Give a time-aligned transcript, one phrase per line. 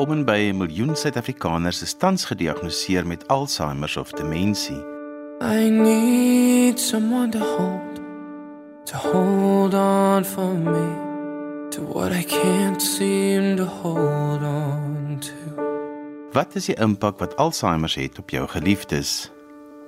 [0.00, 4.84] Om en by 'n miljoen Suid-Afrikaners is tans gediagnoseer met Alzheimer of demensie.
[5.42, 8.00] I need someone to hold,
[8.84, 10.88] to hold on for me,
[11.70, 15.62] to what I can't seem to hold on to.
[16.32, 19.30] Wat is die impak wat Alzheimer het op jou geliefdes?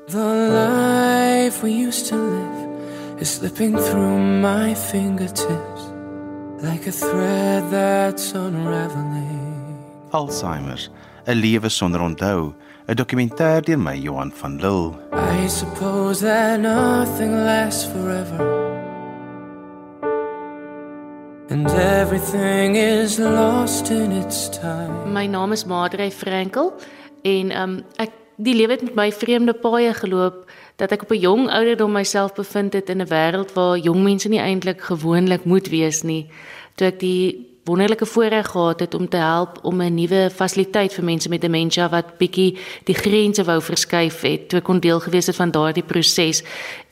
[0.07, 2.69] The life we used to live
[3.19, 5.83] is slipping through my fingertips
[6.61, 9.42] like a thread that's unraveling.
[10.13, 10.91] Alzheimer,
[11.27, 12.55] 'n lewe sonder onthou,
[12.86, 14.93] 'n dokumentêr deur my Johan van Lille.
[15.13, 18.41] I suppose that nothing lasts forever.
[21.49, 25.13] And everything is lost in its time.
[25.13, 26.72] My naam is Madre Frankel
[27.22, 31.21] en um ek die lewe het met my vreemde paaie geloop dat ek op 'n
[31.21, 35.69] jong ouderdom myself bevind het in 'n wêreld waar jong mense nie eintlik gewoonlik moet
[35.69, 36.31] wees nie.
[36.75, 41.05] Toe ek die wonderlike voorreg gehad het om te help om 'n nuwe fasiliteit vir
[41.05, 45.36] mense met demensie wat bietjie die grense wou verskuif het, toe kon deel gewees het
[45.36, 46.42] van daardie proses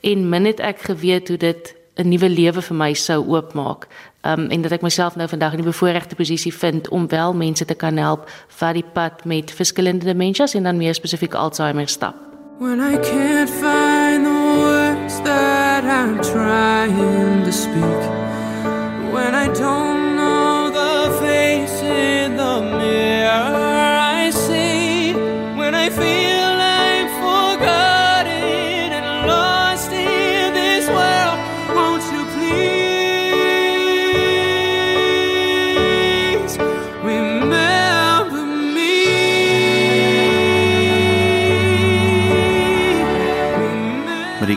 [0.01, 3.87] en min het ek geweet hoe dit 'n nuwe lewe vir my sou oopmaak.
[4.21, 7.65] Um en dat ek myself nou vandag in die bevoordeelde posisie vind om wel mense
[7.65, 12.15] te kan help wat die pad met verskillende demensies en dan meer spesifiek Alzheimer stap.
[12.59, 18.01] When I can't find the words that I'm trying to speak.
[19.11, 19.90] When I don't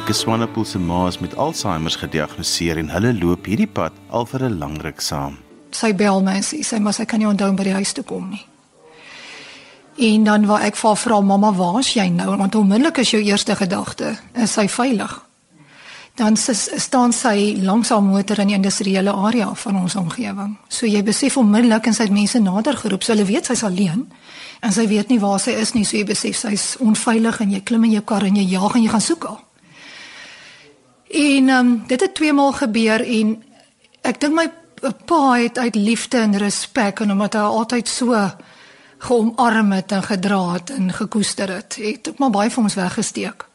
[0.04, 4.42] Marike Swanepoel se ma is met Alzheimer gediagnoseer en hulle loop hierdie pad al vir
[4.44, 5.38] 'n lang ruk saam.
[5.70, 7.92] sy bel my en sê sy maar sy kan nie onthou om by die huis
[7.92, 8.46] te kom nie.
[9.98, 12.36] En dan waar ek vir haar vra mamma, waar is jy nou?
[12.36, 15.22] Want onmiddellik is jou eerste gedagte, is sy veilig?
[16.16, 20.56] Dan s- staan sy langs haar motor in die industriële area van ons omgewing.
[20.68, 23.02] So jy besef onmiddellik en sy het mense nader geroep.
[23.02, 24.06] So hulle weet sy's alleen
[24.62, 25.84] en sy weet nie waar sy is nie.
[25.84, 28.82] So jy besef sy's onveilig en jy klim in jou kar en jy jaag en
[28.82, 29.38] jy gaan soek haar.
[31.14, 33.36] En ehm um, dit het twee maal gebeur en
[34.02, 34.48] ek dink my
[35.06, 38.18] pa het uit liefde en respek en omdat hy altyd so
[38.98, 43.46] geomarm het en gedra het en gekoester het, het ek maar baie vir ons weggesteek.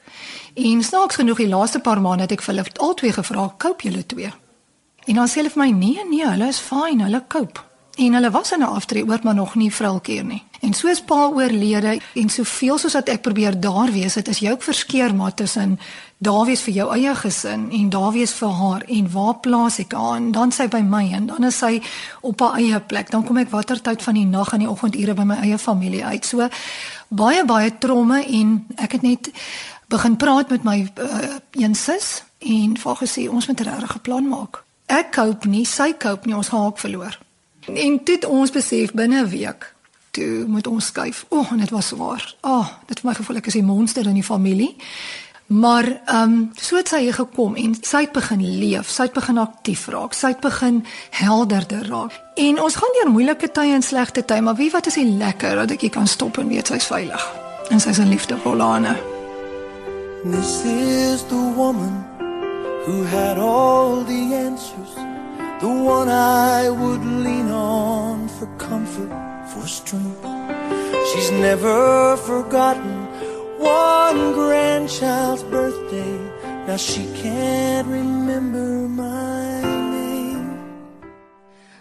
[0.56, 4.06] En snaaks genoeg die laaste paar maande het ek vir hulle albei gevra, "Koop julle
[4.06, 4.32] twee?"
[5.06, 7.69] En dan sê hulle vir my, "Nee, nee, hulle is fyn, hulle koop."
[8.00, 10.44] En hulle was in 'n aftreeoord maar nog nie vroukeer nie.
[10.60, 14.64] En soos pa oorlede en soveel soos wat ek probeer daar wees, dit is ook
[14.64, 15.80] verskeer maar tussen
[16.18, 19.92] daar wees vir jou eie gesin en daar wees vir haar en waar plaas ek
[19.92, 21.82] haar en dan sy by my en dan is sy
[22.22, 23.12] op haar eie plek.
[23.12, 26.06] Dan kom ek watter tyd van die nag en die oggendure by my eie familie
[26.06, 26.26] uit.
[26.26, 26.50] So
[27.08, 29.32] baie baie tromme en ek het net
[29.88, 34.02] begin praat met my uh, een sus en vir haar gesê ons moet regtig 'n
[34.02, 34.64] plan maak.
[34.86, 37.18] Ek koop nie, sy koop nie, ons haak verloor.
[37.66, 39.74] En dit ons besef binne 'n week
[40.12, 41.26] toe moet ons skuif.
[41.30, 42.36] O, oh, en dit was swaar.
[42.42, 44.76] Ah, oh, dit vir my gevoel ek is die monster in die familie.
[45.50, 49.38] Maar ehm um, so het sy gekom en sy het begin leef, sy het begin
[49.42, 52.14] aktief raak, sy het begin helderder raak.
[52.36, 55.56] En ons gaan deur moeilike tye en slegte tye, maar wie wat is die lekker
[55.56, 57.26] dat ek kan stop en weet sy's veilig.
[57.70, 58.96] En sy's 'n liefdevolle Anne.
[60.32, 62.06] This is the woman
[62.86, 64.94] who had all the answers,
[65.60, 69.12] the one I would lean on for comfort,
[69.52, 70.24] for strength.
[71.12, 73.08] She's never forgotten
[73.60, 76.16] one grandchild's birthday.
[76.68, 79.62] Now she can't remember my
[79.92, 80.48] name.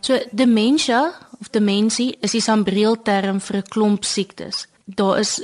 [0.00, 4.66] So dementia of demensie is die sambreelterm vir 'n klomp siektes.
[4.86, 5.40] Daar is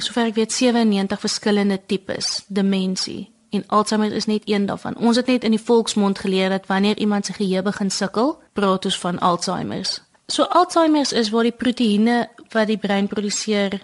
[0.00, 4.96] sover ek weet 97 verskillende tipes demensie en Alzheimer is net een daarvan.
[4.96, 8.84] Ons het net in die volksmond geleer dat wanneer iemand se geheue begin sukkel, praat
[8.84, 10.00] ons van Alzheimer's.
[10.26, 13.80] So Alzheimer's is waar die proteïene wat die brein produseer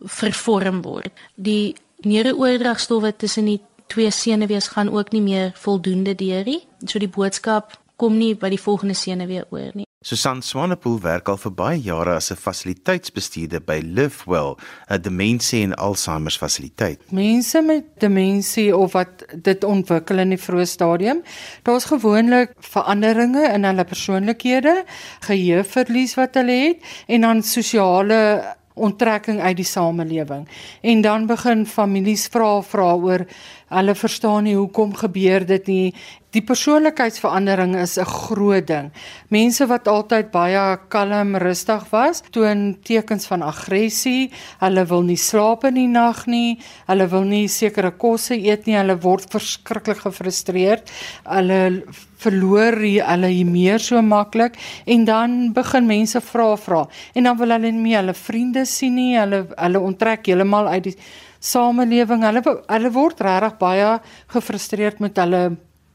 [0.00, 1.12] vervorm word.
[1.34, 6.62] Die neurooordragstowwe tussen die twee senuwees gaan ook nie meer voldoende deur nie.
[6.86, 9.84] So die boodskap kom nie by die volgende senuwee oor nie.
[10.04, 14.58] Susan Swanepoel werk al vir baie jare as 'n fasiliteitsbestuurder by Livewell,
[14.90, 17.00] 'n demensie en Alzheimer fasiliteit.
[17.10, 21.22] Mense met demensie of wat dit ontwikkel in die vroeë stadium,
[21.62, 24.84] daar's gewoonlik veranderinge in hulle persoonlikhede,
[25.20, 28.44] geheueverlies wat hulle het en dan sosiale
[28.74, 30.48] onttrekking uit die samelewing.
[30.82, 33.26] En dan begin families vra vra oor
[33.68, 35.94] hulle verstaan nie hoekom gebeur dit nie.
[36.34, 38.90] die persoonlikheidsverandering is 'n groot ding.
[39.30, 44.30] Mense wat altyd baie kalm, rustig was, toon tekens van aggressie.
[44.58, 46.58] Hulle wil nie slaap in die nag nie.
[46.86, 48.74] Hulle wil nie sekere kosse eet nie.
[48.74, 50.90] Hulle word verskriklik gefrustreerd.
[51.24, 51.84] Hulle
[52.18, 54.56] verloor hulle hier meer so maklik
[54.86, 58.94] en dan begin mense vra vra en dan wil hulle nie meer hulle vriende sien
[58.94, 59.18] nie.
[59.18, 60.96] Hulle hulle onttrek heeltemal uit die
[61.44, 62.24] samelewing.
[62.26, 63.88] Hulle hulle word regtig baie
[64.32, 65.44] gefrustreerd met hulle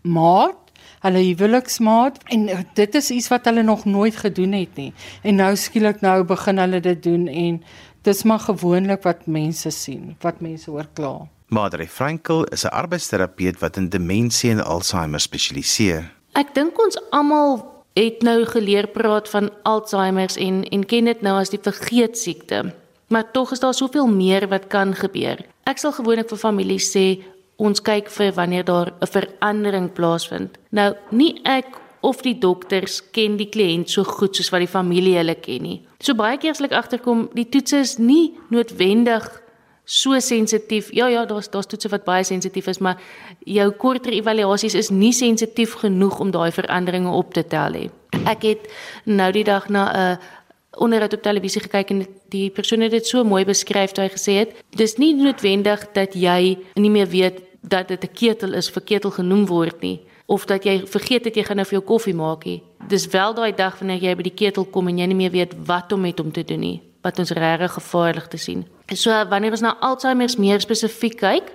[0.08, 0.58] maat,
[1.04, 4.92] hulle huweliksmaat en dit is iets wat hulle nog nooit gedoen het nie.
[5.24, 7.60] En nou skielik nou begin hulle dit doen en
[8.08, 11.28] dis maar gewoonlik wat mense sien, wat mense hoor kla.
[11.50, 16.12] Madre Frankel is 'n arbeidsterapeut wat in demensie en Alzheimer spesialiseer.
[16.34, 21.40] Ek dink ons almal het nou geleer praat van Alzheimer en en ken dit nou
[21.40, 22.74] as die vergeetsiekte.
[23.10, 25.42] Maar tog is daar soveel meer wat kan gebeur.
[25.64, 27.06] Ek sal gewoonlik vir families sê
[27.58, 30.58] ons kyk vir wanneer daar 'n verandering plaasvind.
[30.70, 31.66] Nou, nie ek
[32.02, 35.82] of die dokters ken die kliënt so goed soos wat die familie hulle ken nie.
[36.00, 39.42] So baie keer as ek agterkom, die toetse is nie noodwendig
[39.90, 40.92] so sensitief.
[40.94, 42.98] Ja ja, daar's daar's toetse wat baie sensitief is, maar
[43.46, 47.90] jou korter evaluasies is nie sensitief genoeg om daai veranderinge op te tel nie.
[48.26, 48.70] Ek het
[49.06, 50.20] nou die dag na 'n
[50.80, 54.34] onderhoud op televisie gekyk en die persoon het dit so mooi beskryf toe hy gesê
[54.40, 58.84] het: "Dis nie noodwendig dat jy nie meer weet dat dit 'n ketel is vir
[58.84, 60.00] ketel genoem word nie
[60.30, 62.62] of dat jy vergeet het jy gaan nou vir jou koffie maak nie.
[62.90, 65.56] Dis wel daai dag wanneer jy by die ketel kom en jy nie meer weet
[65.66, 68.66] wat om met hom te doen nie, wat ons regtig gevaarlik te sien.
[68.94, 71.50] So wanneer ons na Alzheimer meer spesifiek kyk,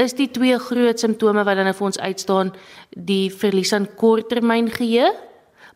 [0.00, 2.54] is die twee groot simptome wat dan vir ons uitstaan,
[2.96, 5.12] die verlies aan korttermyn geheue,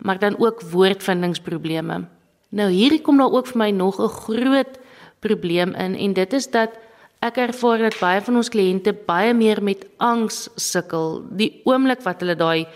[0.00, 2.06] maar dan ook woordvindingsprobleme.
[2.48, 4.78] Nou hier kom daar ook vir my nog 'n groot
[5.20, 6.70] probleem in en dit is dat
[7.18, 11.24] Ek ervaar dat baie van ons kliënte baie meer met angs sukkel.
[11.34, 12.68] Die oomblik wat hulle daai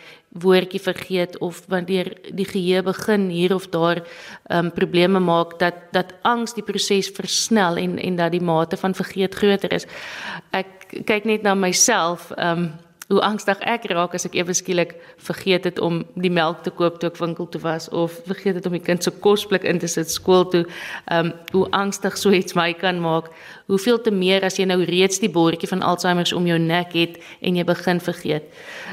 [0.43, 4.01] woordjie vergeet of wanneer die geheue begin hier of daar
[4.51, 8.97] um probleme maak dat dat angs die proses versnel en en dat die mate van
[8.99, 9.87] vergeet groter is.
[10.51, 12.73] Ek kyk net na myself um
[13.09, 17.01] hoe angstig ek raak as ek ewe skielik vergeet het om die melk te koop
[17.01, 19.91] toe ek winkel toe was of vergeet het om die kind se kosblik in te
[19.91, 20.65] sit skool toe.
[21.07, 23.31] Ehm um, hoe angstig so iets my kan maak.
[23.67, 27.19] Hoeveel te meer as jy nou reeds die bordjie van Alzheimer om jou nek het
[27.41, 28.45] en jy begin vergeet.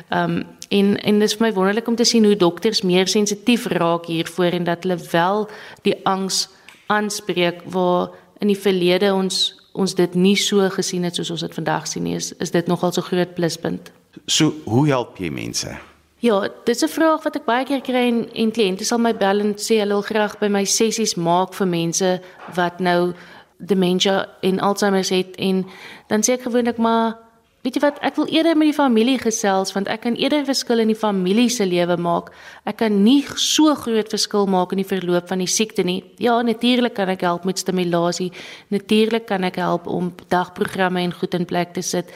[0.09, 3.07] Ehm um, en en dit is vir my wonderlik om te sien hoe dokters meer
[3.07, 5.47] sensitief raak hiervoor en dat hulle wel
[5.83, 6.47] die angs
[6.87, 8.09] aanspreek waar
[8.39, 12.03] in die verlede ons ons dit nie so gesien het soos ons dit vandag sien
[12.03, 13.91] nie is is dit nogal so groot pluspunt.
[14.25, 15.77] So, hoe help jy mense?
[16.19, 19.15] Ja, dit is 'n vraag wat ek baie keer kry en, en kliënte sal my
[19.15, 22.21] bel en sê hulle wil graag by my sessies maak vir mense
[22.55, 23.13] wat nou
[23.57, 25.65] dementia en Alzheimer het en
[26.07, 27.15] dan sê ek gewoonlik maar
[27.63, 30.79] weet jy wat, ek wil eerder met die familie gesels want ek kan eerder verskil
[30.79, 32.31] in die familie se lewe maak.
[32.63, 36.03] Ek kan nie so groot verskil maak in die verloop van die siekte nie.
[36.23, 38.31] Ja, natuurlik kan ek help met stimulasie.
[38.71, 42.11] Natuurlik kan ek help om dagprogramme en goed in plek te sit.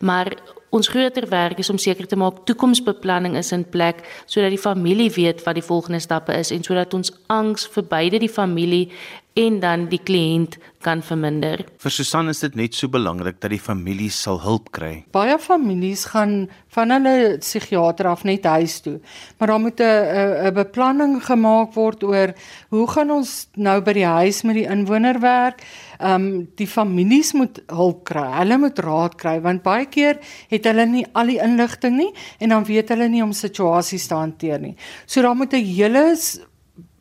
[0.00, 0.32] Maar
[0.70, 5.10] Ons groter werk is om seker te maak toekomsbeplanning is in plek sodat die familie
[5.14, 8.90] weet wat die volgende stappe is en sodat ons angs vir beide die familie
[9.36, 10.56] en dan die kliënt
[10.86, 11.64] kan verminder.
[11.82, 14.92] Vir Susan is dit net so belangrik dat die familie sal hulp kry.
[15.12, 16.46] Baie families gaan
[16.76, 18.96] van hulle psigiater af net huis toe.
[19.38, 22.34] Maar daar moet 'n 'n beplanning gemaak word oor
[22.70, 25.60] hoe gaan ons nou by die huis met die inwoner werk?
[26.00, 28.30] Ehm um, die families moet hulp kry.
[28.40, 32.48] Hulle moet raad kry want baie keer het hulle nie al die inligting nie en
[32.48, 34.76] dan weet hulle nie om situasies te hanteer nie.
[35.06, 36.16] So daar moet 'n hele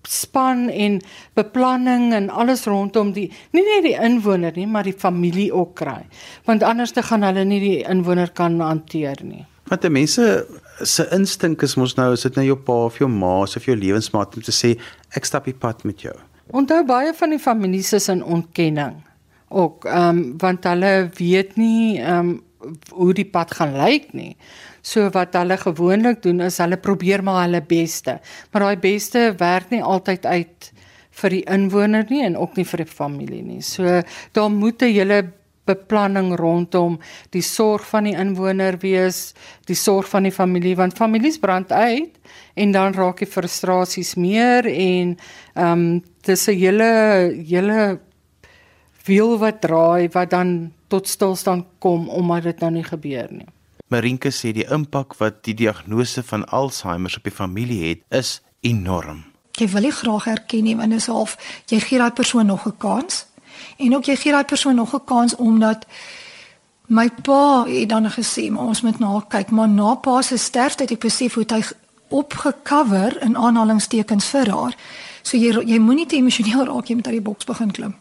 [0.07, 0.99] span en
[1.37, 6.03] beplanning en alles rondom die nie net die inwoner nie, maar die familie ook kry.
[6.45, 9.45] Want anders te gaan hulle nie die inwoner kan hanteer nie.
[9.69, 10.45] Want die mense
[10.83, 13.75] se instink is mos nou as dit nou jou pa of jou ma of jou
[13.77, 14.75] lewensmaat om te sê
[15.15, 16.15] ek stap die pad met jou.
[16.53, 18.99] Onthou baie van die families is in ontkenning.
[19.49, 22.41] Ook ehm um, want hulle weet nie ehm um,
[22.91, 24.35] hoe die pad gaan lyk nie.
[24.81, 28.19] So wat hulle gewoonlik doen is hulle probeer maar hulle beste.
[28.51, 30.71] Maar daai beste werk nie altyd uit
[31.21, 33.61] vir die inwoner nie en ook nie vir die familie nie.
[33.61, 34.01] So
[34.33, 35.23] daar moet 'n hele
[35.65, 36.99] beplanning rondom
[37.33, 39.33] die sorg van die inwoner wees,
[39.65, 42.19] die sorg van die familie want families brand uit
[42.55, 45.17] en dan raak die frustrasies meer en
[45.55, 46.91] ehm um, dis 'n hele
[47.47, 47.99] hele
[49.05, 53.47] wiel wat draai wat dan tot stilstand kom omdat dit nou nie gebeur nie.
[53.87, 59.23] Marinke sê die impak wat die diagnose van Alzheimer op die familie het, is enorm.
[59.55, 61.37] Jy wil nie graag erken nie, want is half
[61.69, 63.25] jy gee daai persoon nog 'n kans.
[63.77, 65.85] En ook jy gee daai persoon nog 'n kans omdat
[66.87, 70.83] My pa het dan gesê, maar ons moet na kyk, maar na pa se sterfte
[70.83, 71.63] het ek besef hoe hy
[72.13, 74.75] opgecover in aanhalingstekens vir haar.
[75.23, 77.95] So jy jy moenie te emosioneel raak jy moet uit die boks begin klim.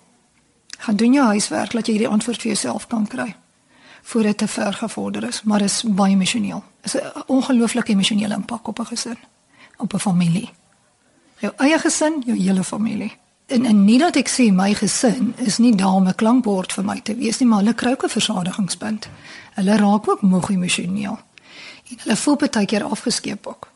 [0.78, 3.34] Gaan doen jou huiswerk dat jy hierdie antwoord vir jouself kan kry
[4.06, 6.64] voor dit te ver gevorder is, maar is baie emosioneel.
[6.82, 9.18] Is 'n ongelooflike emosionele impak op 'n gesin,
[9.76, 10.50] op 'n familie.
[11.38, 13.12] Jou eie gesin, jou hele familie.
[13.46, 16.84] En en nie dat ek sê my gesin is nie daar om 'n klankbord vir
[16.84, 19.08] my te wees nie, maar hulle kry ook 'n versadigingspunt.
[19.54, 21.18] Hulle raak ook moeg emosioneel.
[21.88, 23.73] En hulle voel baie keer afgeskeep ook.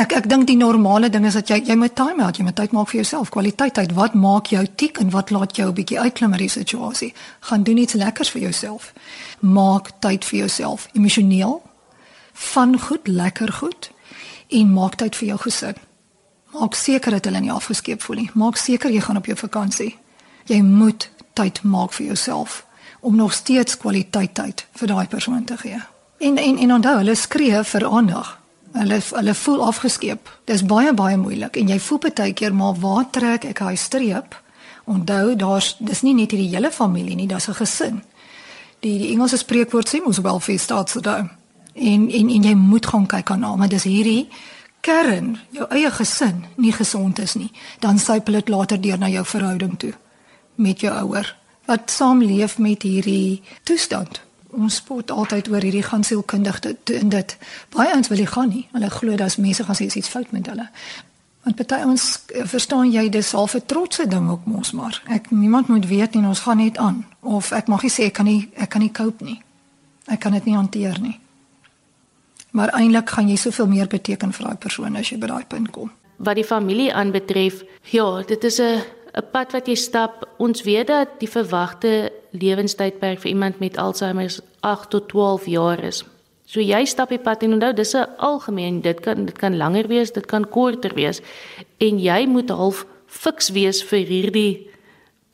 [0.00, 2.56] Ek ek dink die normale ding is dat jy jy moet time out, jy moet
[2.56, 3.92] tyd maak vir jouself, kwaliteit tyd.
[3.92, 7.14] Wat maak jou tik en wat laat jou 'n bietjie uitklim uit die situasie?
[7.40, 8.92] Gaan doen iets lekkers vir jouself.
[9.40, 11.62] Maak tyd vir jouself, emosioneel,
[12.32, 13.90] van goed, lekker goed
[14.48, 15.74] en maak tyd vir jou gesin.
[16.52, 18.30] Maak seker dat hulle nie afgeskeep voel nie.
[18.34, 19.96] Maak seker jy gaan op jou vakansie.
[20.46, 22.66] Jy moet tyd maak vir jouself
[23.00, 25.80] om nog steeds kwaliteit tyd vir daai persoon te gee.
[26.18, 28.41] En en en onthou, hulle skree vir aandag.
[28.72, 30.30] Hulle hulle voel afgeskeep.
[30.44, 34.38] Dis baie baie moeilik en jy voel baie keer maar waar trek ek hy streep?
[34.84, 38.02] Onthou daar's dis nie net hierdie hele familie nie, daar's 'n gesin.
[38.80, 41.30] Die die Engelse spreekwoord sê mos wel vir starts the dome.
[41.74, 44.28] En en en jy moet gaan kyk aan hom, maar dis hierdie
[44.80, 49.24] kern, jou eie gesin nie gesond is nie, dan sypel dit later deur na jou
[49.24, 49.92] verhouding toe
[50.54, 54.20] met jou ouer wat saamleef met hierdie toestand
[54.52, 57.36] ons spot altyd oor hierdie gaan sielkundig in dit.
[57.74, 58.66] Baie ons wil nie gaan nie.
[58.72, 60.68] Hulle glo dat mense gaan sê iets fout met hulle.
[61.42, 62.04] Want party ons
[62.34, 65.02] eh, verstaan jy dis half 'n trotse ding ook mos maar.
[65.08, 68.12] Ek niemand moet weet nie ons gaan net aan of ek mag nie sê ek
[68.12, 69.42] kan nie ek kan nie cope nie.
[70.06, 71.20] Ek kan dit nie hanteer nie.
[72.50, 75.70] Maar eintlik gaan jy soveel meer beteken vir daai persoon as jy by daai punt
[75.70, 75.90] kom.
[76.16, 78.82] Wat die familie aanbetref, ja, dit is 'n
[79.14, 80.28] 'n pad wat jy stap.
[80.38, 86.04] Ons weet dat die verwagte lewenstydperk vir iemand met Alzheimer 8 tot 12 jaar is.
[86.44, 89.86] So jy stap die pad en onthou dis 'n algemeen, dit kan dit kan langer
[89.88, 91.20] wees, dit kan korter wees
[91.78, 94.71] en jy moet half fiks wees vir hierdie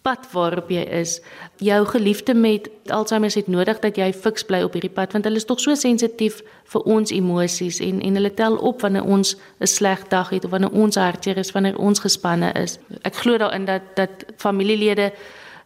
[0.09, 1.19] pad waarop jy is.
[1.61, 5.41] Jou geliefde met Alzheimer het nodig dat jy fiks bly op hierdie pad want hulle
[5.41, 6.41] is tog so sensitief
[6.73, 10.50] vir ons emosies en en hulle tel op wanneer ons 'n sleg dag het of
[10.50, 12.79] wanneer ons hartseer is, wanneer ons gespanne is.
[13.03, 15.12] Ek glo daarin dat dat familielede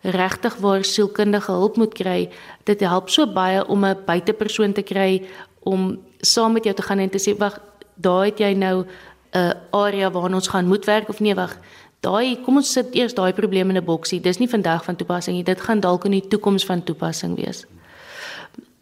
[0.02, 2.30] regtig waar sielkundige hulp moet kry.
[2.64, 5.22] Dit help so baie om 'n buitepersoon te kry
[5.62, 7.60] om saam met jou te gaan en te sê wag,
[7.94, 8.86] daar het jy nou
[9.32, 11.56] 'n area waarna ons gaan moet werk of nee wag.
[12.02, 14.20] Daai kom ons sit eers daai probleme in 'n boksie.
[14.20, 15.44] Dis nie vandag van toepassing nie.
[15.44, 17.64] Dit gaan dalk in die toekoms van toepassing wees.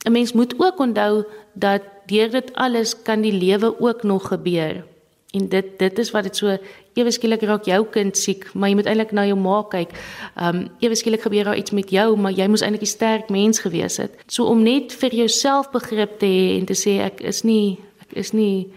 [0.06, 4.84] 'n Mens moet ook onthou dat deur dit alles kan die lewe ook nog gebeur.
[5.30, 6.58] En dit dit is wat dit so
[6.94, 9.92] ewe skielik raak jou kind siek, maar jy moet eintlik na jou ma kyk.
[10.36, 13.30] Ehm um, ewe skielik gebeur daar iets met jou, maar jy moes eintlik 'n sterk
[13.30, 14.10] mens gewees het.
[14.26, 18.16] So om net vir jouself begrip te hê en te sê ek is nie ek
[18.16, 18.72] is nie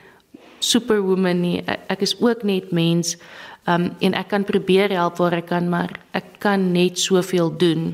[0.59, 1.61] superwoman nie.
[1.65, 3.17] Ek, ek is ook net mens.
[3.63, 7.93] Um, en ek kan probeer help waar ek kan, maar ek kan net soveel doen.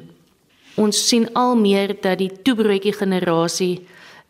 [0.82, 3.86] Ons sien al meer dat die toebroodjie generasie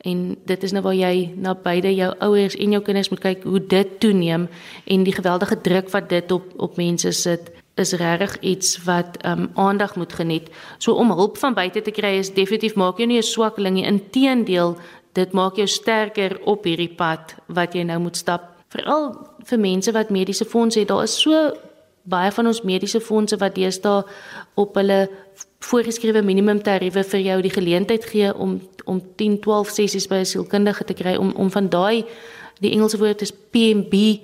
[0.07, 3.43] en dit is nou waar jy na beide jou ouers en jou kinders moet kyk
[3.43, 4.47] hoe dit toeneem
[4.85, 9.49] en die geweldige druk wat dit op op mense sit is regtig iets wat um
[9.55, 10.49] aandag moet geniet.
[10.77, 13.85] So om hulp van buite te kry is definitief maak jou nie 'n swakkeling nie.
[13.85, 14.77] Inteendeel,
[15.13, 18.48] dit maak jou sterker op hierdie pad wat jy nou moet stap.
[18.69, 19.11] Veral
[19.49, 20.87] vir mense wat mediese fondse het.
[20.87, 21.51] Daar is so
[22.09, 24.03] baie van ons mediese fondse wat deesdae
[24.55, 25.09] op hulle
[25.59, 28.59] voorgeskrewe minimum tariewe vir jou die geleentheid gee om
[28.89, 32.05] om 10, 12 sessies by 'n sielkundige te kry om om van daai
[32.59, 34.19] die Engelse woord is PMB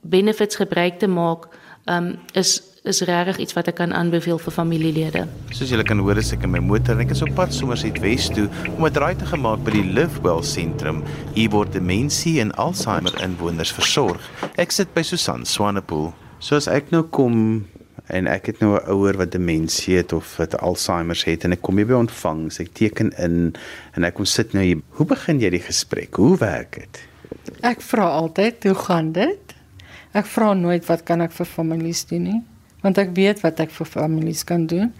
[0.00, 1.48] benefits gebruik te maak,
[1.86, 5.24] um, is is regtig iets wat ek kan aanbeveel vir familielede.
[5.52, 8.00] Soos julle kan hoor, is ek in my motor en ek is op pad Somerset
[8.02, 11.02] Wes toe om 'n draai te gemaak by die Livewell sentrum.
[11.34, 14.20] Hier word demensie en Alzheimer inwoners versorg.
[14.56, 16.14] Ek sit by Susan Swanepoel.
[16.40, 17.66] So as ek nou kom
[18.08, 21.62] en ek het nou 'n ouer wat demensie het of wat Alzheimer het en ek
[21.62, 23.54] kom hier by ontvangs, ek teken in
[23.96, 24.80] en ek kom sit nou hier.
[24.90, 26.16] Hoe begin jy die gesprek?
[26.16, 27.02] Hoe werk dit?
[27.62, 29.54] Ek vra altyd, "Hoe gaan dit?"
[30.12, 32.42] Ek vra nooit wat kan ek vir families doen nie,
[32.84, 34.92] want ek weet wat ek vir families kan doen.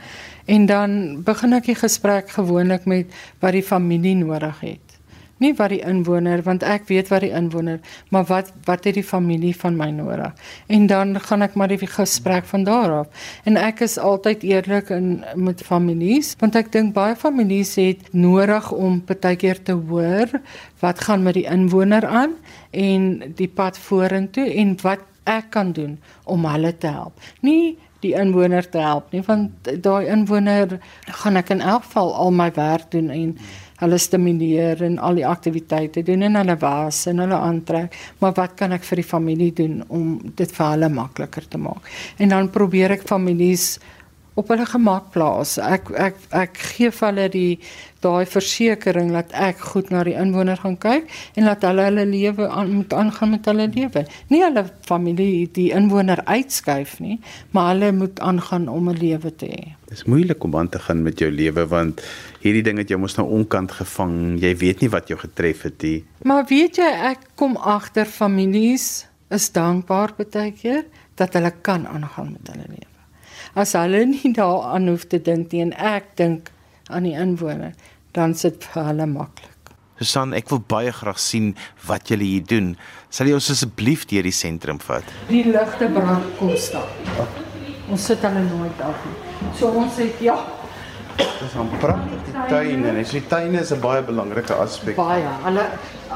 [0.48, 4.84] En dan begin ek die gesprek gewoonlik met wat die familie nodig het.
[5.38, 7.78] Nie wat die inwoner want ek weet wat die inwoner
[8.10, 10.32] maar wat wat het die familie van my nodig?
[10.66, 13.28] En dan gaan ek maar die gesprek van daar af.
[13.46, 18.72] En ek is altyd eerlik in met families want ek dink baie families het nodig
[18.72, 20.40] om baie keer te hoor
[20.82, 22.34] wat gaan met die inwoner aan
[22.72, 28.14] en die pad vorentoe en wat ek kan doen om hulle te help nie die
[28.14, 30.78] inwoner te help nie want daai inwoner
[31.22, 33.34] gaan ek in elk geval al my werk doen en
[33.78, 38.56] hulle stimuleer en al die aktiwiteite doen en hulle was en hulle aantrek, maar wat
[38.58, 41.86] kan ek vir die familie doen om dit vir hulle makliker te maak?
[42.18, 43.76] En dan probeer ek families
[44.38, 45.56] op hulle gemak plaas.
[45.58, 47.58] Ek ek ek gee vir hulle die
[48.04, 52.46] daai versekering dat ek goed na die inwoner gaan kyk en dat hulle hulle lewe
[52.46, 54.04] aan moet aangaan met hulle lewe.
[54.30, 57.18] Nie hulle familie die inwoner uitskuif nie,
[57.56, 59.74] maar hulle moet aangaan om 'n lewe te hê.
[59.90, 62.02] Dis moeilik om aan te gaan met jou lewe want
[62.40, 64.38] hierdie ding het jou mos nou onkant gevang.
[64.40, 66.04] Jy weet nie wat jou getref het nie.
[66.22, 72.32] Maar weet jy, ek kom agter families is dankbaar baie keer dat hulle kan aangaan
[72.32, 72.87] met hulle lewe
[73.58, 76.50] as hulle nie daaraan hoef te dink nie en ek dink
[76.88, 77.74] aan die inwoner,
[78.16, 79.54] dan sit vir hulle maklik.
[79.98, 81.54] Susan, ek wil baie graag sien
[81.88, 82.68] wat julle hier doen.
[83.10, 85.02] Sal jy ons asseblief deur die sentrum vat?
[85.28, 86.86] Die ligte brand konstant.
[87.90, 89.50] Ons sit hulle nooit af nie.
[89.58, 90.38] So ons het ja,
[91.18, 94.94] Dit is 'n pragtige tuin en die tuine is 'n baie belangrike aspek.
[94.96, 95.26] baie.
[95.44, 95.64] Hulle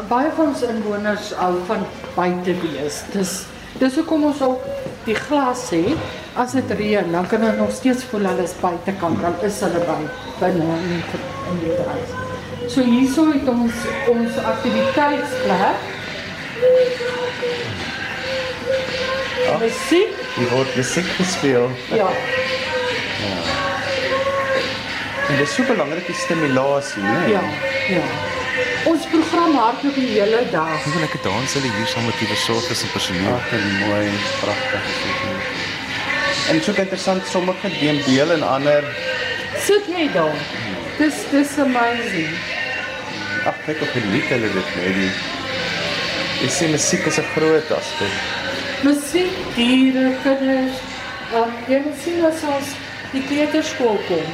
[0.08, 1.82] baie van ons inwoners hou van
[2.14, 3.02] buite wees.
[3.12, 3.46] Dis
[3.82, 4.66] dis hoekom ons ook
[5.06, 6.10] die glas het.
[6.38, 9.82] As dit reën, dan kan hulle nog steeds voel hulle is buitekant, dan is hulle
[9.84, 9.98] by
[10.40, 11.02] binne in
[11.50, 12.14] in die huis.
[12.72, 13.82] So hierso het ons
[14.14, 15.90] ons aktiwiteitsplek.
[19.52, 19.58] Ah.
[19.60, 21.68] Musiek, Hier word musiek gespeel.
[21.92, 22.08] ja.
[25.28, 27.28] En dis so belangrike stimulasie, né?
[27.30, 27.40] Ja,
[27.88, 28.31] ja.
[28.90, 30.84] Ons program hardloop die hele dag.
[30.84, 33.34] Hoe lekker dans hulle hier saam met die versorgers en personeel.
[33.34, 33.52] Ag,
[33.86, 34.08] mooi,
[34.40, 34.88] pragtig.
[36.50, 38.86] En so interessant sommige neem deel en ander
[39.62, 40.38] Sit jy daar?
[40.98, 42.34] Dis dis amazing.
[43.46, 45.12] ag kyk of geniet hulle dit net die
[46.42, 48.14] Jy sien musiek is 'n groot aspek.
[48.82, 50.80] Musiek, diere, kinders.
[51.34, 52.74] Um, jy moet sien as ons
[53.12, 54.32] die kleuterskool kom,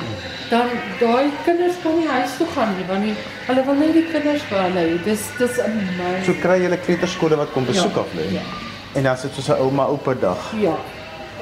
[0.50, 0.68] dan
[1.00, 3.14] daai kinders kan nie huis toe gaan nie want die,
[3.46, 5.04] hulle wil net die kinders by hulle hê.
[5.04, 6.40] Dis dis So amazing.
[6.40, 8.32] kry jy 'n kleuterskole wat kom besoek Ja, af lê.
[8.32, 8.40] ja.
[8.94, 10.52] En dan sit so 'n ouma oupa dag.
[10.60, 10.76] Ja.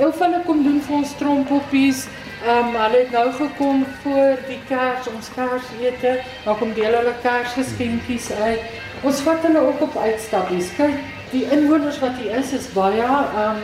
[0.01, 2.07] Ou van hulle kom doen vir ons trompoppies.
[2.47, 6.21] Ehm um, hulle het nou gekom voor die Kers, ons Kersete.
[6.45, 8.61] Dan kom deel hulle Kersgeskenkies uit.
[9.03, 10.69] Ons vat hulle ook op uitstappies.
[10.77, 10.95] Kyk,
[11.31, 13.59] die inwoners wat hier is is baie ehm um,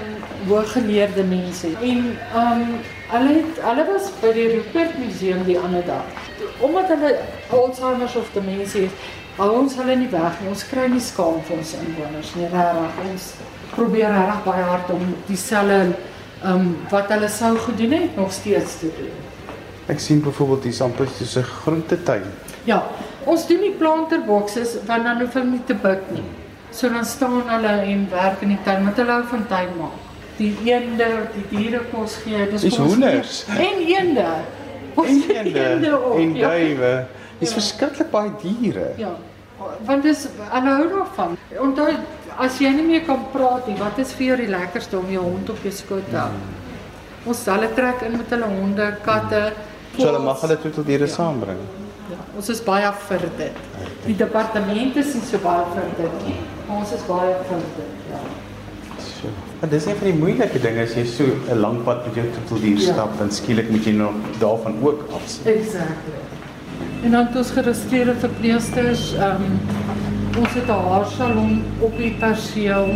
[0.49, 1.67] hooggeleerde mense.
[1.83, 2.79] En ehm um,
[3.13, 6.05] hulle het hulle was by die Rupert Museum die ander dag.
[6.65, 7.11] Omdat hulle
[7.53, 10.51] Alzheimer of demensie het, hou ons hulle nie weg nie.
[10.53, 13.03] Ons kry nie skaam vir ons inwoners nie, regtig.
[13.11, 13.29] Ons
[13.73, 15.83] probeer regtig baie hard om dieselfde
[16.43, 19.13] ehm um, wat hulle sou gedoen het nog steeds te doen.
[19.93, 22.25] Ek sien byvoorbeeld hier amper soos 'n groentetuin.
[22.65, 22.83] Ja,
[23.25, 26.25] ons doen nie planterboxes want dan hoef hulle nie te bid nie.
[26.71, 30.12] So dan staan hulle en werk in die tuin met hulle hou van tuin maak.
[30.39, 33.45] Die eende, die diere kos gee, dis Dis hoenders.
[33.49, 34.27] En eende.
[34.95, 36.49] Ons En het eende ook, en ja.
[36.51, 37.05] duwe.
[37.39, 37.55] Dis Ja.
[37.55, 38.93] verskriklik baie diere.
[38.97, 39.13] Ja.
[39.87, 41.37] Want dis hulle hou daarvan.
[41.61, 41.89] Onthou
[42.39, 45.23] as jy nie meer kan praat nie, wat is vir jou die lekkerste om jou
[45.23, 46.31] hond op jou skoot te hou?
[47.27, 49.53] Ons hulle trek in met hulle honde, katte.
[49.99, 51.13] So hulle mag hulle troeteldiere Ja.
[51.15, 51.59] saambring.
[52.11, 53.53] Ja, ons is baie vir dit.
[54.07, 56.37] Die departement is nie so baie vir dit nie.
[56.69, 58.02] Ons is baie vir dit.
[59.63, 59.69] Ja.
[59.69, 62.27] Maar dis een van die moeilike dinge as jy so 'n lang pad met jou
[62.35, 62.93] troeteldier Ja.
[62.93, 65.47] stap en skielik moet jy nog daarvan ook afsit.
[65.47, 66.19] Exactly.
[67.05, 69.61] En dan het ons geregistreerde verpleegsters, ehm um,
[70.39, 72.89] ons het 'n haarsalon op die perseel.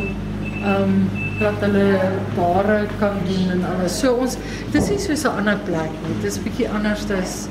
[0.63, 1.99] Ehm um, dat hulle
[2.37, 3.99] hare kan doen en alles.
[3.99, 4.37] So ons
[4.73, 6.23] dis nie soos 'n ander plek nie.
[6.23, 7.49] Dis bietjie anders as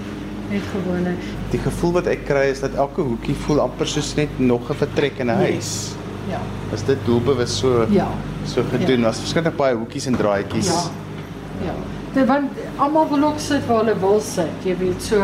[0.51, 1.13] net gewone.
[1.51, 4.73] Die gevoel wat ek kry is dat elke hoekie voel amper soos net nog 'n
[4.75, 5.95] vertrek in 'n huis.
[6.29, 6.39] Ja.
[6.73, 8.07] Is dit doelbewus so Ja.
[8.45, 9.01] so gedoen?
[9.01, 10.67] Daar's verskeie baie hoekies en draadjies.
[10.67, 11.65] Ja.
[11.65, 11.73] Ja.
[12.13, 15.03] Dit want almal wil ook sit waar hulle wil sit, jy weet.
[15.03, 15.19] So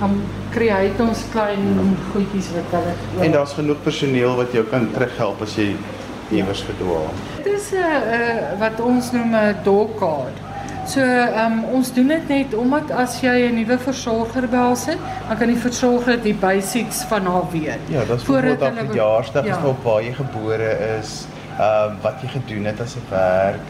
[0.00, 4.88] dan kry hy ons klein goedjies wat hulle En daar's genoeg personeel wat jou kan
[4.94, 5.74] terughelp as jy
[6.30, 7.10] iewers verdwaal.
[7.44, 10.36] Dit is 'n uh, wat ons noem 'n dog card.
[10.86, 15.38] So um, ons doen dit net omdat as jy 'n nuwe versorger haar sit, dan
[15.38, 17.82] kan die versorger die basics van haar weet.
[17.88, 19.58] Ja, dis Voordat voordat hulle op die jaarsdag ja.
[19.58, 21.26] is op waar jy gebore is,
[21.58, 23.66] ehm wat jy gedoen het as 'n werk.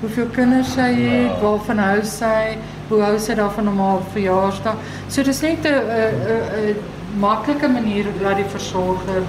[0.00, 4.76] Hoeveel kinders sy het, waarvan hou sy, hoe hou sy daarvan om haar verjaarsdag.
[5.08, 6.76] So dis net 'n 'n 'n
[7.18, 9.22] maklike manier dat die versorger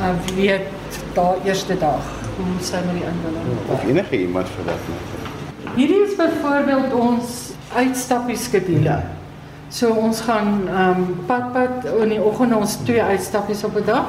[0.00, 0.68] uh, weet
[1.14, 2.04] daai eerste dag
[2.36, 5.19] hoe sy met die inwoner Of enige iemand vir dat matter.
[5.76, 8.98] Hierdie is byvoorbeeld ons uitstappieskedule.
[9.70, 14.06] So ons gaan ehm um, padpad in die oggend ons twee uitstappies op 'n dag.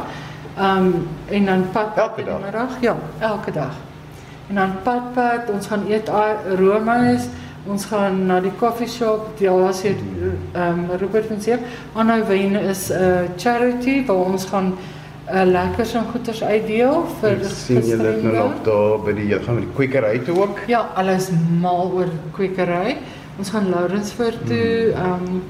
[0.57, 2.39] Ehm um, en dan padpad Elke dag?
[2.41, 2.71] middag.
[2.81, 3.73] Ja, elke dag.
[4.49, 6.09] En dan padpad, ons gaan eet
[6.57, 7.29] roomys,
[7.69, 9.37] Ons gaan na die coffee shop.
[9.37, 11.61] Ja, as jy ehm um, Robert van Seep,
[11.93, 14.73] aanhou wen is 'n uh, charity waar ons gaan
[15.33, 18.37] uh, lekkers en goeders uitdeel vir Ek sien julle nou gestremde.
[18.37, 20.59] nog daar by die gaan met die kwekery toe ook.
[20.67, 21.29] Ja, alles
[21.61, 22.97] mal oor kwekery.
[23.39, 24.91] Ons gaan Lawrenceburg toe.
[24.93, 25.41] Ehm um,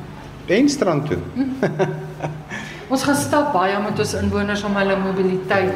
[0.52, 1.18] En strand toe.
[2.94, 5.74] ons gaan stap baie met ons inwoners om hulle mobiliteit.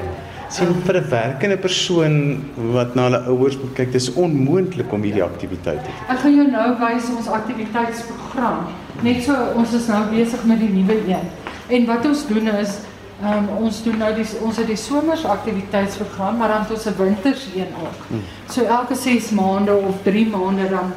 [0.50, 5.24] sien vir 'n werkende persoon wat na hulle ouers moet kyk, dis onmoontlik om hierdie
[5.24, 8.68] aktiwiteite te Ek gaan jou nou wys ons aktiwiteitsprogram.
[9.02, 11.26] Net so ons is nou besig met die nuwe een.
[11.68, 12.78] En wat ons doen is
[13.24, 16.98] Um, ons doen nou die ons het die somers aktiwiteitsprogram, maar dan het ons 'n
[16.98, 18.20] winters een ook.
[18.52, 20.94] So elke 6 maande of 3 maande dan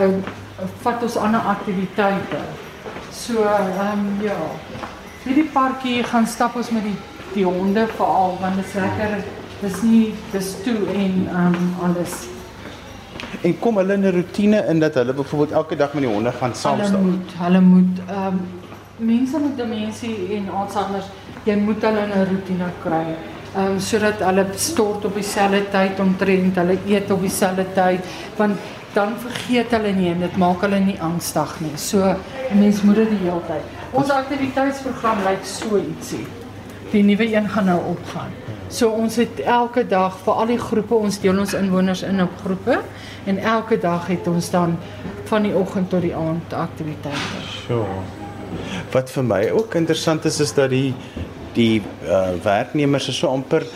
[0.00, 0.08] uh,
[0.80, 2.42] vat ons ander aktiwiteite.
[3.12, 4.36] So ehm um, ja.
[5.24, 6.96] Hierdie parkie gaan stap ons met die
[7.34, 9.24] die honde veral want dit is lekker.
[9.60, 12.26] Dis nie dis toe en ehm um, alles.
[13.40, 16.32] En kom hulle in 'n rotine in dat hulle byvoorbeeld elke dag met die honde
[16.32, 17.02] gaan saam Hulle staan.
[17.10, 18.40] moet hulle moet ehm um,
[18.96, 21.02] mense met demensie en Alzheimer,
[21.44, 23.16] jy moet hulle in 'n roetine kry.
[23.54, 28.00] Ehm um, sodat hulle stort op dieselfde tyd omtrent, hulle eet op dieselfde tyd
[28.36, 28.56] want
[28.94, 31.76] dan vergeet hulle nie en dit maak hulle nie angstig nie.
[31.76, 31.98] So
[32.50, 33.64] 'n mens moet dit die hele tyd.
[33.90, 36.26] Ons aktiwiteitsprogram lyk so ietsie.
[36.90, 38.30] Die nuwe een gaan nou opgaan.
[38.68, 42.30] So ons het elke dag vir al die groepe, ons deel ons inwoners in op
[42.44, 42.80] groepe
[43.24, 44.78] en elke dag het ons dan
[45.24, 47.42] van die oggend tot die aand aktiwiteite.
[47.66, 48.02] Sure.
[48.92, 50.94] Wat vir my ook interessant is is dat die
[51.54, 53.66] die uh, werknemers is so amper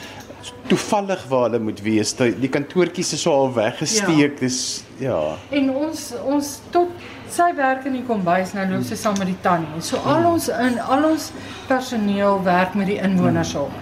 [0.68, 2.12] toevallig waar hulle moet wees.
[2.18, 4.34] Die, die kantoortjies is so al weggesteek.
[4.36, 4.40] Ja.
[4.40, 4.58] Dis
[5.00, 5.20] ja.
[5.56, 9.38] En ons ons tot sy werk in die kombuis nou loop sy saam met die
[9.44, 9.82] tannie.
[9.84, 11.30] So al ons in al ons
[11.68, 13.72] personeel werk met die inwoners op.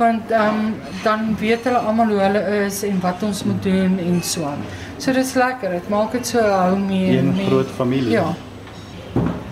[0.00, 3.98] Want ehm um, dan weet hulle almal hoe hulle is en wat ons moet doen
[3.98, 4.64] en so aan.
[4.98, 5.70] So dis lekker.
[5.78, 8.10] Dit maak dit so hou meer Een met- groot familie.
[8.16, 8.32] Ja.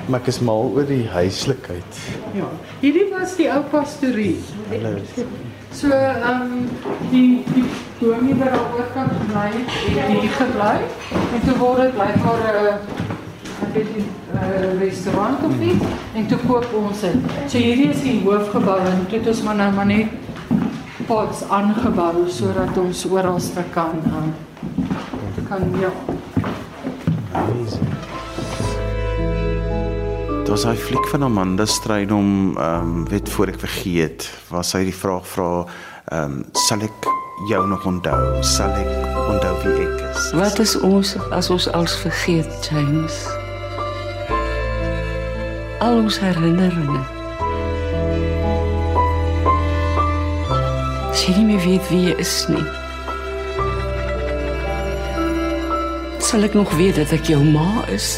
[0.09, 2.01] Maar ek is mal oor die huislikheid.
[2.37, 2.49] Ja.
[2.81, 4.39] Hierdie was die ou pastorie.
[4.71, 4.97] Hulle
[5.79, 6.69] So ehm um,
[7.11, 7.65] die die
[8.01, 10.77] dominee wat daar oorkant gebly het, het hier gebly
[11.37, 12.73] en toe word dit blykbaar 'n uh,
[13.67, 17.21] ek weet nie 'n restaurant of iets en toe koop ons dit.
[17.47, 20.07] So hierdie is die hoofgebou en dit is maar nou maar net
[21.07, 23.41] pods aangebou sodat ons oral
[23.73, 24.35] kan um,
[25.49, 25.93] kan ja.
[27.33, 28.08] amazing.
[30.49, 34.95] Daar's hy fliek van Amanda Strydom, ehm um, weet voor ek vergeet, waar sy die
[34.97, 35.67] vraag vra,
[36.09, 37.09] ehm um, sal ek
[37.51, 38.41] jou nog onthou?
[38.41, 38.89] Sal ek
[39.29, 40.31] onthou wie ek is?
[40.33, 43.19] Wat is ons as ons alles vergeet, James?
[45.85, 47.05] Al ons herinneringe.
[51.13, 52.65] As jy nie meer weet wie jy is nie.
[56.25, 58.17] Sal ek nog weet dat ek jou ma is?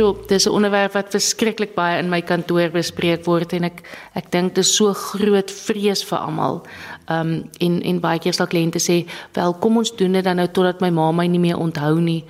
[0.00, 3.82] Sjoe, dis 'n onderwerp wat verskriklik baie in my kantoor bespreek word en ek
[4.14, 6.62] ek dink dit is so groot vrees vir almal.
[7.08, 10.48] Um en en baie keer sal kliënte sê, "Wel, kom ons doen dit dan nou
[10.48, 12.24] totdat my ma my nie meer onthou nie."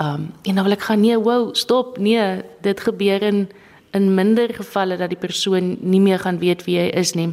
[0.00, 1.98] Um en dan wil ek gaan, "Nee, wow, stop.
[1.98, 3.48] Nee, dit gebeur in
[3.92, 7.32] in minder gevalle dat die persoon nie meer gaan weet wie hy is nie."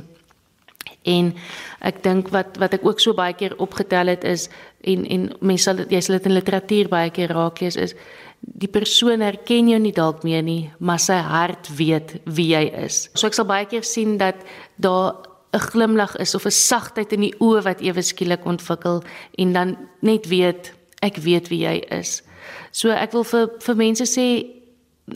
[1.04, 1.34] En
[1.80, 4.50] ek dink wat wat ek ook so baie keer opgetel het is
[4.82, 7.96] en en mense sal jy sal dit in literatuur baie keer raak lees is
[8.42, 13.08] die persoon herken jou nie dalk meer nie, maar sy hart weet wie jy is.
[13.14, 14.36] So ek sal baie keer sien dat
[14.78, 15.16] daar
[15.54, 19.04] 'n glimlag is of 'n sagtheid in die oë wat ewe skielik ontwikkel
[19.38, 22.24] en dan net weet ek weet wie jy is.
[22.72, 24.46] So ek wil vir vir mense sê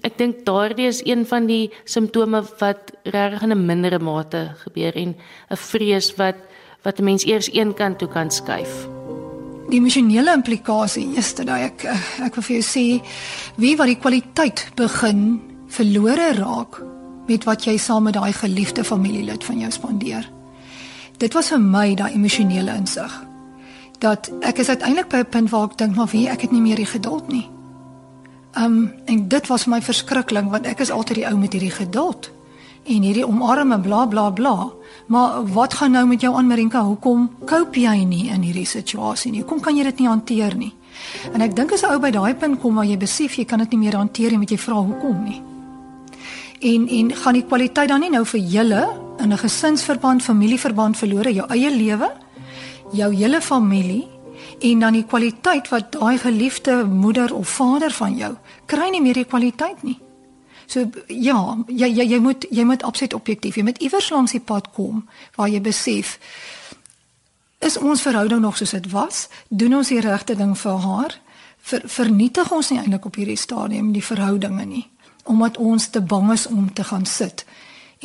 [0.04, 4.96] ek dink daardie is een van die simptome wat regtig in 'n mindere mate gebeur
[4.96, 5.16] en
[5.52, 6.36] 'n vrees wat
[6.84, 8.88] wat 'n mens eers een kant toe kan skuif.
[9.66, 12.86] Die emosionele implikasie is dit ek eh, ek wil vir jou sê
[13.62, 15.40] wie wat die kwaliteit begin
[15.74, 16.78] verlore raak
[17.26, 20.28] met wat jy saam met daai geliefde familielid van jou spandeer.
[21.18, 23.16] Dit was vir my daai emosionele insig
[24.04, 26.62] dat ek is uiteindelik by 'n punt waar ek dink maar wie ek het nie
[26.62, 27.50] meer die geduld nie.
[28.54, 32.30] Um en dit was my verskrikking want ek is altyd die ou met hierdie geduld
[32.86, 34.70] en hierdie omarme bla bla bla.
[35.06, 36.82] Maar wat gaan nou met jou aan Marinka?
[36.82, 39.44] Hoekom cope jy nie in hierdie situasie nie?
[39.44, 40.74] Hoekom kan jy dit nie hanteer nie?
[41.34, 43.60] En ek dink as 'n ou by daai punt kom waar jy besef jy kan
[43.60, 45.42] dit nie meer hanteer nie, moet jy vra hoekom nie.
[46.62, 48.88] En en gaan die kwaliteit dan nie nou vir julle
[49.20, 52.12] in 'n gesinsverband, familieverband verlore, jou eie lewe,
[52.92, 54.08] jou hele familie
[54.60, 59.14] en dan die kwaliteit wat daai geliefde moeder of vader van jou kry nie meer
[59.14, 60.05] die kwaliteit nie.
[60.68, 63.56] So ja, jy jy jy moet jy moet absoluut objektief.
[63.56, 66.20] Jy moet iewers langs die pad kom waar jy besef
[67.66, 69.28] is ons verhouding nog soos dit was?
[69.50, 71.16] Doen ons die regte ding vir haar?
[71.66, 74.86] Ver, vernietig ons nie eintlik op hierdie stadium die verhoudinge nie
[75.26, 77.46] omdat ons te bang is om te gaan sit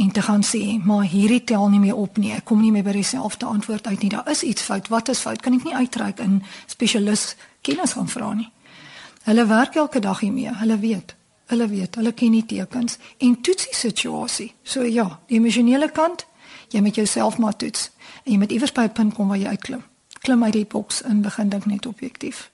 [0.00, 2.30] en te gaan sê maar hierdie tel nie meer op nie.
[2.32, 4.08] Ek kom nie meer by dieselfde antwoord uit nie.
[4.14, 4.88] Daar is iets fout.
[4.88, 5.42] Wat is fout?
[5.44, 6.38] Kan ek nie uittrek in
[6.70, 8.48] spesialis kennis gaan vra nie.
[9.28, 10.54] Hulle werk elke dag hiermee.
[10.62, 11.12] Hulle weet
[11.50, 16.26] hulle weet hulle ken die tekens en toets die situasie so ja die emosionele kant
[16.70, 17.90] jy met jouself maar toets
[18.24, 19.82] en jy moet iewers by 'n punt kom waar jy uitklim
[20.20, 22.50] klim uit die boks en begin dink net objektief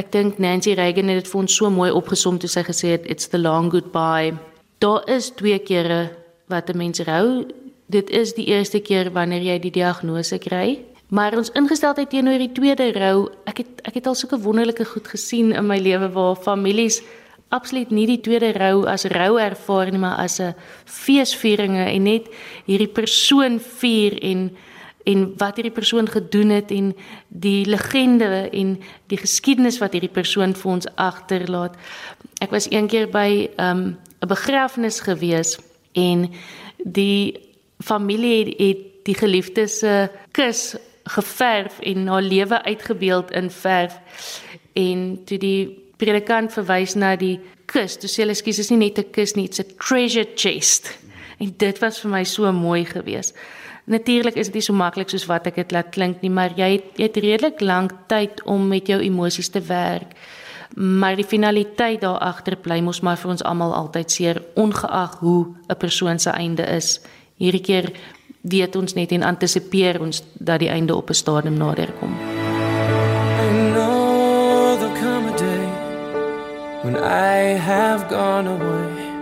[0.00, 3.04] Ek dink Nancy Reagan het dit vir ons so mooi opgesom toe sy gesê het
[3.12, 4.32] it's the long goodbye.
[4.80, 6.16] Daar is twee kere
[6.48, 7.44] wat 'n mens rou.
[7.88, 12.52] Dit is die eerste keer wanneer jy die diagnose kry, maar ons ingesteldheid teenoor die
[12.52, 16.36] tweede rou, ek het ek het al sulke wonderlike goed gesien in my lewe waar
[16.36, 17.02] families
[17.52, 22.28] absoluut nie die tweede rou as rou ervaar nie, maar as 'n feesvieringe en net
[22.66, 24.50] hierdie persoon vier en
[25.04, 26.92] en wat hierdie persoon gedoen het en
[27.28, 31.74] die legende en die geskiedenis wat hierdie persoon vir ons agterlaat.
[32.38, 35.58] Ek was eendag by 'n um, begrafnis gewees
[35.92, 36.30] en
[36.84, 37.38] die
[37.82, 43.98] familie het, het die geliefde se kus geverf en haar lewe uitgebeeld in verf
[44.72, 47.38] en toe die predikant verwys na die
[47.70, 50.98] kus, toe sê hulle skus is nie net 'n kus nie, it's a treasure chest.
[51.38, 53.34] En dit was vir my so mooi geweest.
[53.86, 56.72] Natuurlik is dit nie so maklik soos wat ek dit laat klink nie, maar jy
[56.72, 60.14] het, jy het redelik lank tyd om met jou emosies te werk.
[60.76, 65.46] Maar die finaliteit daar agter bly mos maar vir ons almal altyd seer ongeag hoe
[65.68, 67.00] 'n persoon se einde is.
[67.36, 67.92] Hierdie keer
[68.40, 72.31] weet ons net en antisipeer ons dat die einde op 'n stadium nader kom.
[76.82, 79.12] When I have gone away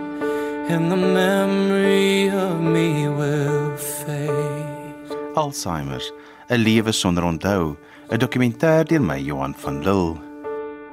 [0.73, 5.09] and the memory of me will fade.
[5.35, 6.01] Alzheimer,
[6.49, 7.77] 'n lewe sonder onthou,
[8.09, 10.17] 'n dokumentêr deur my Johan van Lille.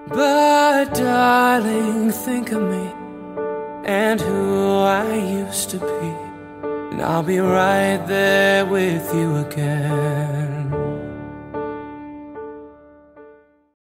[0.09, 2.87] But darling, think of me
[3.85, 5.09] and who I
[5.43, 6.11] used to be,
[6.91, 10.58] and I'll be right there with you again.